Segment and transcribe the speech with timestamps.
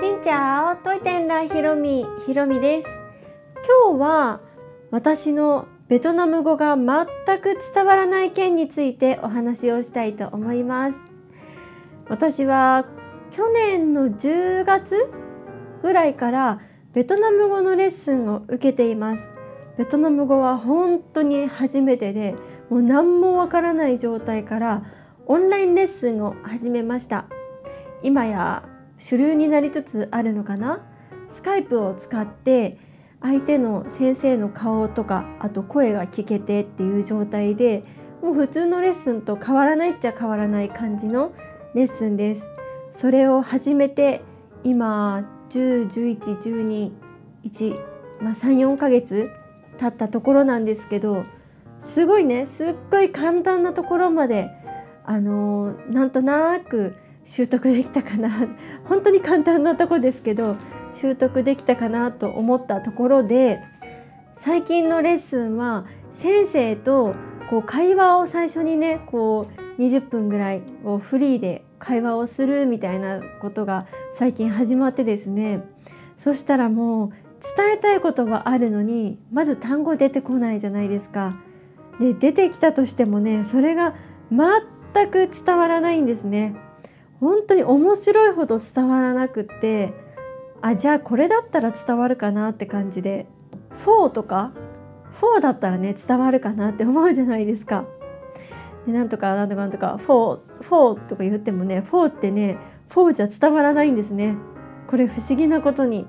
[0.00, 2.88] しんちゃお、トイテンラひろみ、ひろみです。
[3.84, 4.40] 今日は
[4.92, 7.06] 私のベトナム語が全
[7.40, 10.98] く伝わらない件についてお話をしたいと思います。
[12.08, 12.86] 私は
[13.32, 15.10] 去年の10月
[15.82, 16.60] ぐらいから
[16.92, 19.32] ベトナム語のレッスンを受けています。
[19.78, 22.36] ベトナム語は本当に初めてで
[22.70, 24.84] もう何もわからない状態から
[25.26, 27.26] オンラインレッスンを始めました
[28.04, 28.62] 今や
[28.98, 30.84] 主流になりつつあるのかな？
[31.28, 32.78] スカイプを使って
[33.20, 37.84] 相手の先生の顔とかあと声が聞けてっていう状態で
[38.22, 41.32] もう普通のレッスンと変わらないっちゃ変わらない感じの
[41.74, 42.48] レッスンです。
[42.90, 44.22] それを始めて
[44.64, 46.90] 今101112
[47.44, 47.76] 1
[48.20, 49.30] まあ34ヶ月
[49.78, 51.24] 経ったところなんですけど
[51.78, 54.50] すごいねすっごい簡単なところまで
[55.04, 56.94] あのなんとなく
[57.28, 58.30] 習得できたかな
[58.88, 60.56] 本当に簡単なとこですけど
[60.92, 63.60] 習得できたかなと思ったところで
[64.34, 67.14] 最近のレッスンは先生と
[67.50, 69.46] こう会話を最初にねこ
[69.78, 75.62] う20分ぐらいこうフリーで会話をするみたいなことが最近始まってですね
[76.16, 77.10] そしたらもう
[77.56, 81.36] 伝えたいことはあるのにまず単語出てこないじゃないですか。
[82.00, 83.94] で出てきたとしてもねそれが
[84.30, 86.54] 全く伝わらないんですね。
[87.20, 89.92] 本当に面白いほど伝わらなくって
[90.60, 93.26] あじゃあこれだったら伝わるかなって感じで
[93.84, 94.52] 「フォー」とか
[95.12, 97.84] 「フォー」だったらね伝わるかなって思うじゃないですか。
[98.86, 102.58] でなんとかなんとかなんとか「フォー」「」とか言ってもね「フォー」ってね
[102.88, 104.36] 「フォー」じゃ伝わらないんですね。
[104.86, 106.06] これ不思議なことに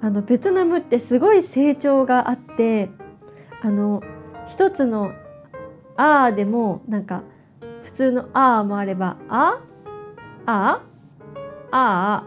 [0.00, 2.90] あのベトナムってすごい声調があって
[3.62, 4.02] あの
[4.46, 5.12] 一つの
[5.96, 7.22] 「あ」でもなんか
[7.82, 9.60] 普通の「あ」もあれば「あ
[10.46, 10.82] あ」
[11.70, 12.24] 「あ」「あ」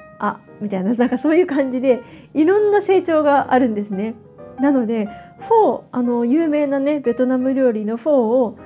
[0.20, 2.02] 「あ」みたいななんかそういう感じで
[2.34, 4.14] いろんな声調があるんですね。
[4.60, 5.08] なので
[5.40, 8.56] フォーあの有名なねベトナム料理のフォーを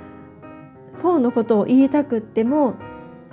[0.94, 2.74] フォーのことを言いたくっても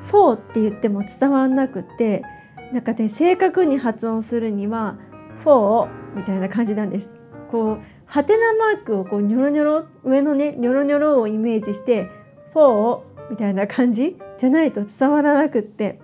[0.04, 2.24] フォーって言っても伝わんなくって
[2.72, 4.96] なんかね正確に発音するには
[5.44, 7.16] フォーみたいな感じなんです。
[7.52, 12.10] こうハテナマークをこうニョロニョロ上のねニョロニョロをイメージして
[12.54, 16.00] フォーみたいな感じじゃないと伝わらなくって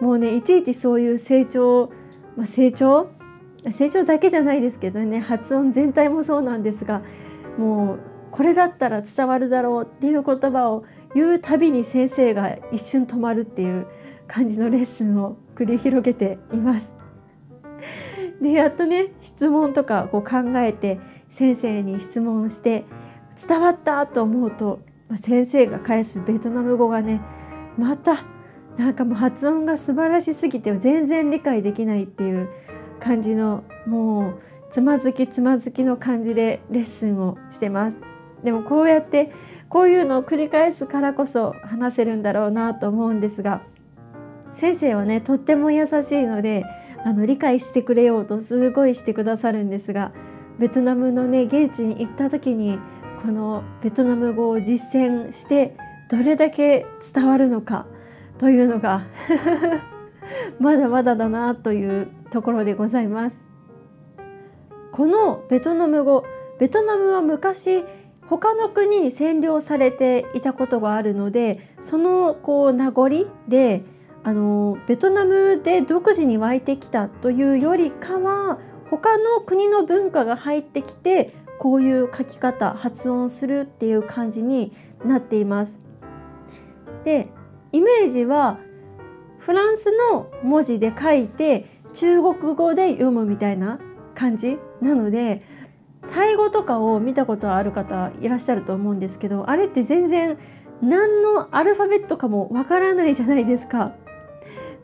[0.00, 1.90] もうねいちいちそういう声調、
[2.36, 3.10] まあ、声調？
[3.70, 7.02] 声調だけじゃないですけどね発音全体もそうなんですが
[7.58, 10.84] もうこれだったら伝わるだろうっていう言葉を
[11.14, 13.86] 言うたびに先生が一瞬止まるっていう
[14.28, 16.94] 感じのレッスンを繰り広げています。
[18.42, 22.84] でやっとね質問とかこう考えて先生に質問して
[23.48, 24.80] 伝わったと思うと
[25.14, 27.20] 先生が返すベトナム語がね
[27.78, 28.24] また
[28.76, 32.48] なんかもう発音が素晴らしすぎて全然理解できないっていう
[33.00, 34.40] 感じのもう
[34.70, 37.98] つまずきつまずきの感じでレッスンをしてます。
[38.42, 39.32] でもこうやって
[39.68, 43.62] こういうのを繰り返すからこそ話せるんだろうなと思うんですが
[44.52, 46.64] 先生はねとっても優しいので
[47.04, 50.12] あの理解してくれようとすごいしてくださるんですが
[50.58, 52.78] ベトナムのね現地に行った時に
[53.22, 55.76] このベトナム語を実践して
[56.10, 57.86] どれだけ伝わるのか
[58.38, 59.02] というのが
[60.60, 63.46] まだまだだなというところでございます。
[64.92, 66.24] このベトナム語
[66.58, 67.84] ベトナムは昔
[68.28, 73.10] 他の国に占領されていたことがあるのでそのこう名残
[73.46, 73.84] で
[74.24, 78.58] あのベトナムで独自に湧いてきたというよりかは
[78.90, 84.72] 他の国の文化が入ってきてこういう書き方発音するっていう感じに
[85.04, 85.78] なっています。
[87.04, 87.28] で
[87.72, 88.58] イメージは
[89.38, 93.78] フランスの文字で書いて中国語で読むみたいな
[94.14, 95.42] 感じなので
[96.08, 100.38] タイ語とかを見たことある方いらっしゃると思うんですけどあれって全然
[100.82, 103.92] 何のアルファベットかもわからないじゃないですか。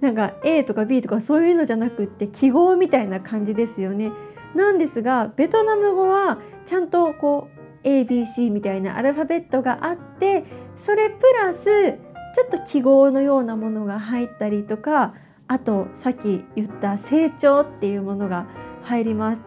[0.01, 4.11] なんか A とか B とかそういうのじゃなくって記号みたいな感じですよね。
[4.55, 7.49] なんですがベトナム語はちゃんとこ
[7.85, 10.45] う ABC みたいなアルファベットがあって
[10.77, 11.99] それプラス
[12.35, 15.15] ちょっと記号のようなものが入ったりとか
[15.49, 18.47] あとさっき言った成長っていうものが
[18.83, 19.43] 入ります。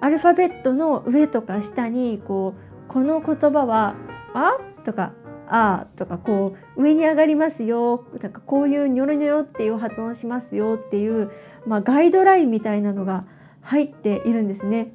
[0.00, 3.96] アルファベットの上とか下にこうこの言葉は
[4.34, 5.12] 「あ」とか
[5.48, 11.30] 「あ」とかこう上に上がりますよなんかこういうニョロニョロっていう発音しますよっていう、
[11.66, 13.24] まあ、ガイドラインみたいなのが
[13.62, 14.92] 入っているんですね。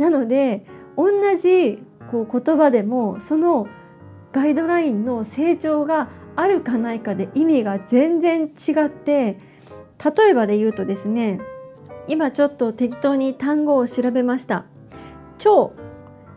[0.00, 0.64] なので
[0.96, 3.68] 同じこう言葉でもその
[4.32, 9.38] ガイドラインの成長があるかないかで意味が全然違って
[10.02, 11.40] 例えばで言うとですね
[12.08, 14.64] 今ちょっと適当に単語を調べました。
[15.38, 15.72] 超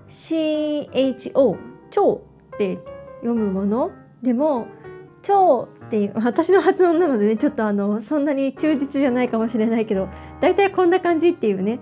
[0.08, 1.58] CHO
[1.90, 2.22] 超
[2.54, 2.80] って
[3.22, 4.68] 読むものでも
[5.22, 10.10] 超っていう私の発音なのでねちょっとあのそんなに忠実じゃないかもしれないけど
[10.42, 11.80] だいたいこんな感じっていうね。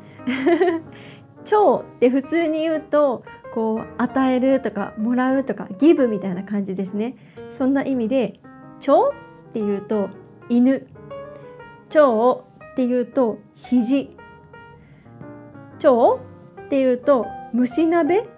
[1.45, 3.23] 超って普通に言うと
[3.53, 7.15] こう与えるとかもらうとかギブみたいな感じですね。
[7.49, 8.39] そんな意味で
[8.79, 9.09] 超
[9.49, 10.09] っていうと
[10.49, 10.87] 犬
[11.89, 14.15] 超っていうと肘
[15.79, 16.19] 超
[16.65, 18.29] っていうと虫鍋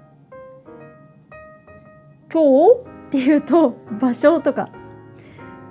[2.30, 4.70] 超っていうと場所とか。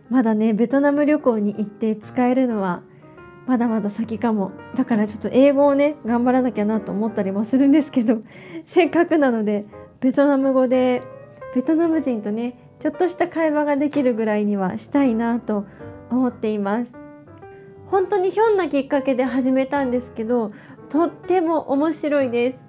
[0.09, 2.81] まだねベトナム旅行に行って使えるのは
[3.49, 4.51] まだまだ先かも。
[4.75, 8.19] だからちょっと英語をね頑張らなきゃなと思ったりもするんですけど
[8.63, 9.65] せっかくなので
[10.01, 11.01] ベトナム語で
[11.55, 15.65] ベトナム人とねちょっとした会話ができるぐらいにはしたいなと
[16.11, 16.93] 思っています。
[17.87, 20.51] 本当にひょんなきっかけで始めたんですけど
[20.89, 22.63] とっても面白いです。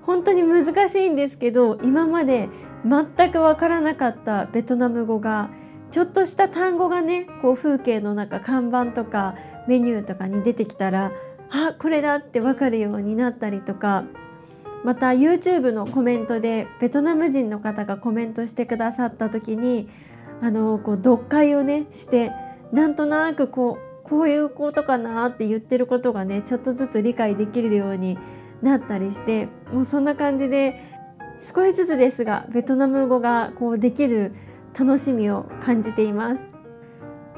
[0.00, 2.48] 本当に難しいんですけど今まで
[2.86, 5.50] 全くわからなかったベトナム語が
[5.90, 9.34] ちょっとした単語がねこう風景の中看板とか
[9.66, 11.12] メニューとかに出てきたら
[11.50, 14.04] あこれだって分かるようになったりとか
[14.84, 19.88] また YouTube のコメントでベトナム人の方がコメントしてくださった時に
[20.40, 22.32] あのこう読解をねして
[22.72, 28.18] なんとなくこうこういうことかなって言ってることがねちょっとずつ理解できるように
[28.60, 30.80] なったりしてもうそんな感じで
[31.40, 34.34] 少しずつですがベトナム語がこうできる
[34.78, 36.61] 楽しみを感じています。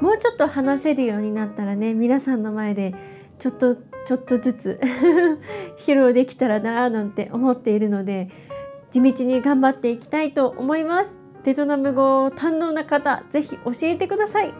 [0.01, 2.95] もうちょっと話せるようになったらね皆さんの前で
[3.39, 4.81] ちょっとちょっとずつ
[5.79, 8.29] 披露できたらなーなんて思っているので
[8.91, 11.21] 地道に頑張っていきたいと思います。
[11.43, 14.55] ベトナム語を堪能な方ぜひ教えてください。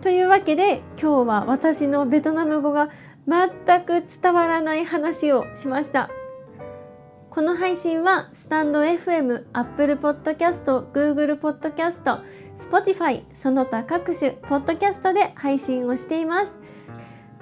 [0.00, 2.90] というわけで今日は私のベトナム語が
[3.26, 6.10] 全く伝わらない話をしました。
[7.30, 12.22] この配信はスタンド FM、Apple Podcast、Google Podcast、
[12.58, 16.58] Spotify その他各種ポッドキャストで配信をしています。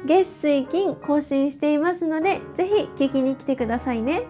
[0.05, 4.25] 月水金更新していますのでぜひ聞きに来てくださいね。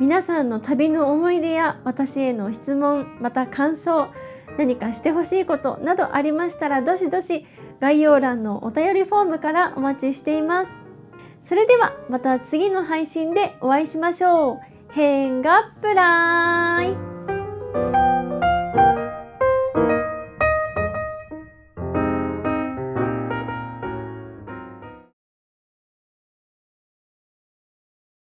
[0.00, 4.08] 皆さんの旅の思い出や私への質問また感想
[4.56, 7.46] 何かしてほしいことなどありましたらどしどし
[7.80, 10.72] 概要欄のお便りフォームからお待ちしています。
[11.42, 14.71] それではまた次の配信でお会いしましょう。
[14.94, 17.11] 変がプライ